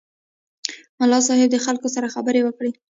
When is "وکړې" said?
2.43-2.71